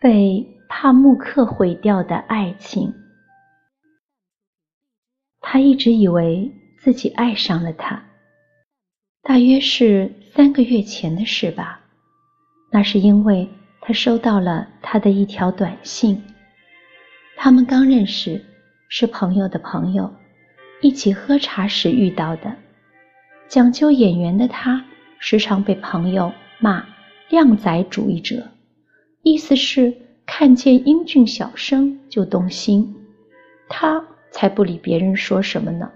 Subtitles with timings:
[0.00, 2.92] 被帕慕克毁掉的爱情，
[5.40, 8.02] 他一直以为自己爱上了他。
[9.22, 11.80] 大约是三个月前的事吧。
[12.72, 13.48] 那是因为
[13.80, 16.20] 他收到了他的一条短信。
[17.36, 18.44] 他们刚认识，
[18.88, 20.12] 是朋友的朋友，
[20.80, 22.52] 一起喝茶时遇到的。
[23.46, 24.84] 讲究眼缘的他，
[25.18, 26.84] 时常被朋友骂
[27.28, 28.48] 靓仔主义者。
[29.22, 29.94] 意思是
[30.26, 32.96] 看见英俊小生就动心，
[33.68, 35.92] 他才不理别人说什么呢。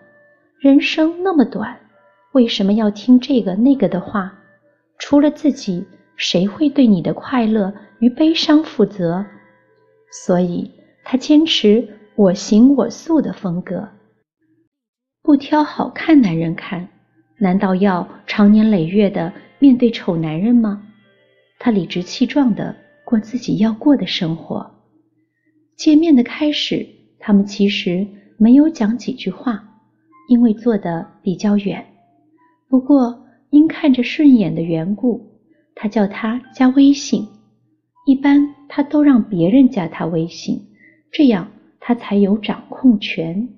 [0.61, 1.79] 人生那么短，
[2.33, 4.33] 为什么要听这个那个的话？
[4.99, 5.87] 除了自己，
[6.17, 9.25] 谁会对你的快乐与悲伤负责？
[10.25, 10.71] 所以
[11.05, 13.89] 他坚持我行我素的风格，
[15.23, 16.89] 不挑好看男人看。
[17.39, 20.83] 难道要长年累月的面对丑男人吗？
[21.59, 22.77] 他理直气壮的。
[23.05, 24.69] 过自己要过的生活。
[25.77, 26.85] 见面的开始，
[27.21, 28.05] 他们其实
[28.37, 29.66] 没有讲几句话，
[30.29, 31.85] 因为坐得比较远。
[32.69, 35.25] 不过因看着顺眼的缘故，
[35.75, 37.27] 他叫他加微信。
[38.07, 40.61] 一般他都让别人加他微信，
[41.11, 41.49] 这样
[41.81, 43.49] 他才有掌控权。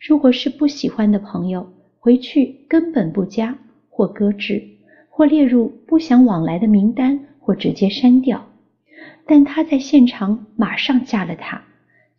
[0.00, 3.56] 如果是不喜欢的朋友，回去根本不加，
[3.88, 4.62] 或搁置，
[5.08, 8.44] 或列入不想往来的名单，或直接删掉。
[9.26, 11.62] 但他在现场马上加了他，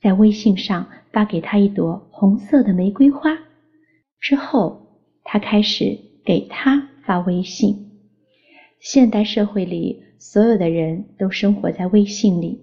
[0.01, 3.37] 在微信上发给他一朵红色的玫瑰花。
[4.21, 4.87] 之后，
[5.25, 7.91] 他开始给他发微信。
[8.79, 12.61] 现代社会里，所有的人都生活在微信里。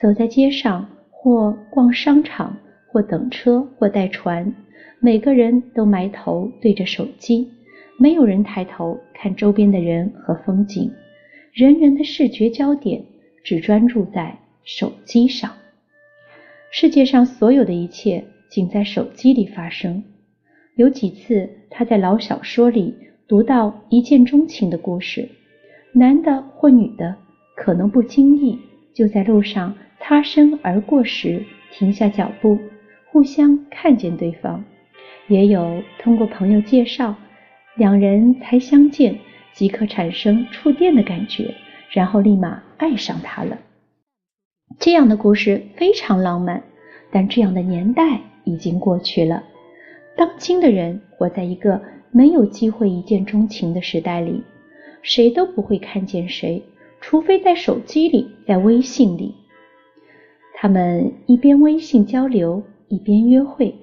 [0.00, 2.56] 走在街上，或逛商场，
[2.88, 4.52] 或等车，或带船，
[4.98, 7.48] 每个人都埋头对着手机，
[7.98, 10.90] 没有人抬头看周边的人和风景。
[11.52, 13.04] 人人的视觉焦点。
[13.44, 15.52] 只专注在手机上，
[16.72, 20.02] 世界上所有的一切仅在手机里发生。
[20.76, 22.94] 有几次，他在老小说里
[23.26, 25.26] 读到一见钟情的故事，
[25.92, 27.16] 男的或女的
[27.56, 28.58] 可能不经意
[28.94, 31.42] 就在路上擦身而过时
[31.72, 32.58] 停下脚步，
[33.06, 34.62] 互相看见对方；
[35.28, 37.14] 也有通过朋友介绍，
[37.76, 39.18] 两人才相见
[39.54, 41.54] 即可产生触电的感觉。
[41.90, 43.56] 然后立马爱上他了。
[44.78, 46.62] 这样的故事非常浪漫，
[47.10, 49.42] 但这样的年代已经过去了。
[50.16, 54.42] 当今的人活在一个没有机会一见钟情的时代里，
[55.02, 56.62] 谁都不会看见谁，
[57.00, 59.34] 除非在手机里，在微信里。
[60.54, 63.74] 他们一边微信交流，一边约会，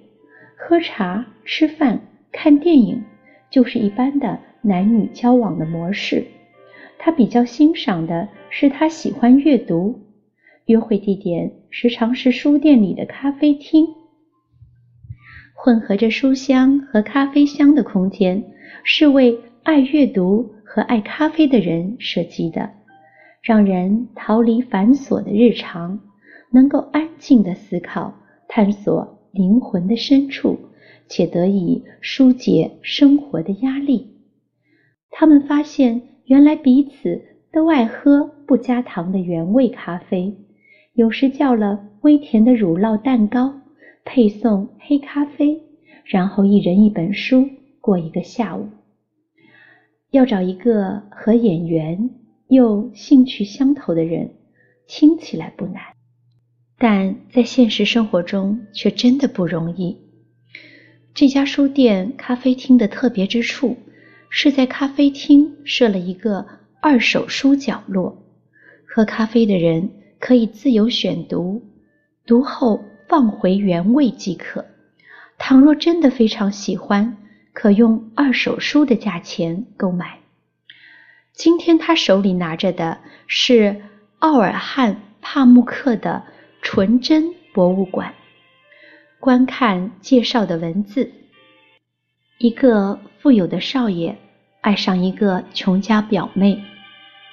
[0.57, 2.01] 喝茶、吃饭、
[2.31, 3.03] 看电影，
[3.51, 6.25] 就是一般的男女交往的模式。
[6.97, 9.99] 他比较欣赏的是他喜欢阅读，
[10.65, 13.87] 约会地点时常是书店里的咖啡厅，
[15.63, 18.43] 混合着书香和咖啡香的空间
[18.83, 22.69] 是为爱阅读和爱咖啡的人设计的，
[23.41, 25.97] 让人逃离繁琐的日常，
[26.51, 28.13] 能够安静的思考，
[28.49, 30.59] 探索灵魂的深处，
[31.07, 34.05] 且得以疏解生活的压力。
[35.11, 36.01] 他们发现。
[36.25, 37.21] 原来彼此
[37.51, 40.33] 都爱喝不加糖的原味咖啡，
[40.93, 43.53] 有时叫了微甜的乳酪蛋糕，
[44.05, 45.61] 配送黑咖啡，
[46.05, 47.49] 然后一人一本书
[47.81, 48.69] 过一个下午。
[50.11, 52.09] 要找一个和眼缘
[52.47, 54.35] 又兴趣相投的人，
[54.87, 55.81] 听起来不难，
[56.77, 59.97] 但在现实生活中却真的不容易。
[61.13, 63.77] 这家书店咖啡厅的特别之处。
[64.35, 66.43] 是在咖啡厅设了一个
[66.81, 68.25] 二手书角落，
[68.83, 69.87] 喝咖啡的人
[70.19, 71.61] 可以自由选读，
[72.25, 74.65] 读后放回原位即可。
[75.37, 77.17] 倘若真的非常喜欢，
[77.53, 80.19] 可用二手书的价钱购买。
[81.33, 83.81] 今天他手里拿着的是
[84.19, 86.23] 奥尔汉·帕慕克的
[86.61, 88.09] 《纯真博物馆》。
[89.19, 91.11] 观看介绍的文字，
[92.37, 94.17] 一个富有的少爷。
[94.61, 96.63] 爱上一个穷家表妹，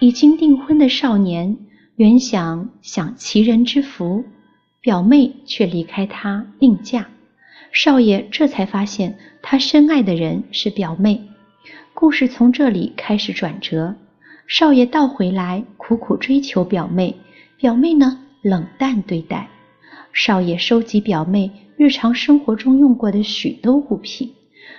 [0.00, 1.56] 已经订婚的少年
[1.94, 4.25] 原想享其人之福，
[4.82, 7.06] 表妹却离开他另嫁，
[7.71, 11.21] 少爷这才发现他深爱的人是表妹。
[11.93, 13.94] 故事从这里开始转折，
[14.47, 17.15] 少爷倒回来苦苦追求表妹，
[17.59, 19.50] 表妹呢冷淡对待。
[20.15, 24.32] 少爷收集表妹日常生活中用过的许多物品，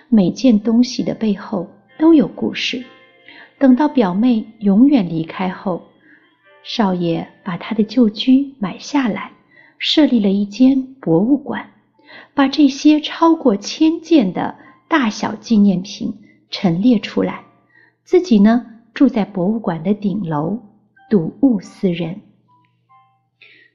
[0.10, 1.70] 每件东西的背后
[2.00, 2.84] 都有故事。
[3.60, 5.84] 等到表妹永远离开后，
[6.64, 9.32] 少爷把她的旧居买下来，
[9.82, 11.72] 设立了一间博物馆，
[12.36, 14.56] 把这些超过千件的
[14.88, 16.14] 大小纪念品
[16.52, 17.44] 陈列出来。
[18.04, 18.64] 自己呢，
[18.94, 20.60] 住在博物馆的顶楼，
[21.10, 22.22] 睹物思人。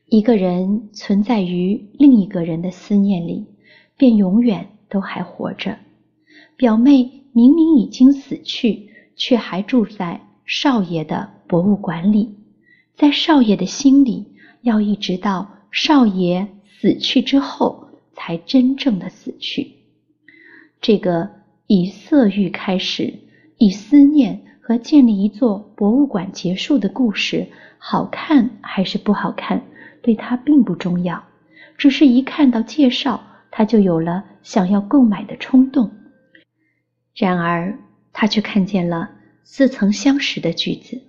[0.08, 3.44] 一个人存在于另一个人的思念里，
[3.96, 5.76] 便永远都还活着。
[6.56, 12.36] 表妹明明已经死去，却还住在少爷的博物馆里。
[12.94, 14.28] 在少爷的心里，
[14.62, 16.48] 要一直到少爷
[16.80, 19.74] 死去之后，才真正的死去。
[20.80, 21.28] 这个
[21.66, 23.12] 以色欲开始，
[23.58, 29.62] 以思念和建立一座博物馆结束的故事，好看还是不好看，
[30.00, 31.22] 对他并不重要。
[31.76, 35.90] 只是一看到介绍，他就有了想要购买的冲动。
[37.14, 37.78] 然而，
[38.14, 39.10] 他却看见了
[39.44, 41.02] 似曾相识的句子。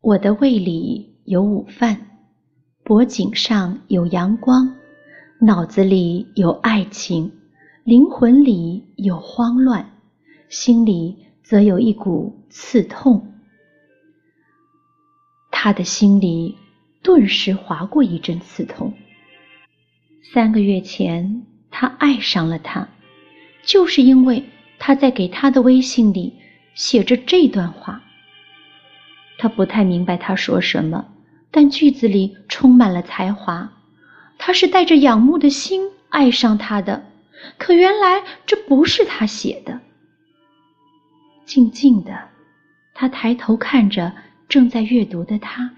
[0.00, 2.13] 我的胃里有午饭，
[2.84, 4.76] 脖颈上有阳光，
[5.40, 7.32] 脑子里有爱情，
[7.82, 9.90] 灵魂里有慌乱，
[10.50, 13.32] 心里则有一股刺痛。
[15.50, 16.58] 他的心里
[17.02, 18.92] 顿时划过一阵刺痛。
[20.34, 22.86] 三个月前，他爱上了他，
[23.62, 24.44] 就是因为
[24.78, 26.34] 他在给他的微信里
[26.74, 28.02] 写着这段话。
[29.38, 31.13] 他不太明白他说什么，
[31.54, 33.72] 但句子里充满了才华。
[34.38, 37.04] 他是带着仰慕的心爱上他的，
[37.58, 39.78] 可原来这不是他写的。
[41.44, 42.12] 静静的，
[42.92, 44.12] 他抬头看着
[44.48, 45.70] 正在阅读的他。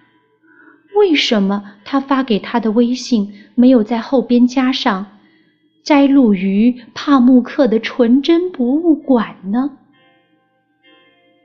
[0.95, 5.19] 为什么他发给他的微信没有在后边加上
[5.85, 9.77] “摘录于帕慕克的纯真博物馆”呢？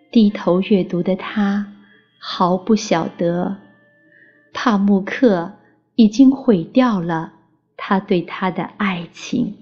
[0.10, 1.68] 低头阅读的他。
[2.24, 3.58] 毫不晓得，
[4.54, 5.54] 帕慕克
[5.96, 7.34] 已经毁掉了
[7.78, 9.61] 他对她的爱情。